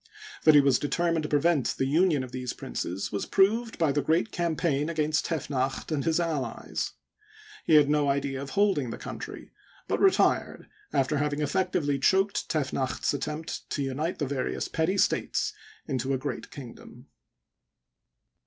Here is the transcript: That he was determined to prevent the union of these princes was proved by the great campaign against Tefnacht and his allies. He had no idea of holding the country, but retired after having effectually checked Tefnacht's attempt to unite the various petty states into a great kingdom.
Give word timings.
That 0.45 0.55
he 0.55 0.61
was 0.61 0.79
determined 0.79 1.21
to 1.21 1.29
prevent 1.29 1.77
the 1.77 1.85
union 1.85 2.23
of 2.23 2.31
these 2.31 2.53
princes 2.53 3.11
was 3.11 3.27
proved 3.27 3.77
by 3.77 3.91
the 3.91 4.01
great 4.01 4.31
campaign 4.31 4.89
against 4.89 5.27
Tefnacht 5.27 5.91
and 5.91 6.03
his 6.03 6.19
allies. 6.19 6.93
He 7.65 7.75
had 7.75 7.87
no 7.87 8.09
idea 8.09 8.41
of 8.41 8.49
holding 8.57 8.89
the 8.89 8.97
country, 8.97 9.51
but 9.87 9.99
retired 9.99 10.67
after 10.91 11.17
having 11.19 11.41
effectually 11.43 11.99
checked 11.99 12.49
Tefnacht's 12.49 13.13
attempt 13.13 13.69
to 13.69 13.83
unite 13.83 14.17
the 14.17 14.25
various 14.25 14.67
petty 14.67 14.97
states 14.97 15.53
into 15.85 16.15
a 16.15 16.17
great 16.17 16.49
kingdom. 16.49 17.05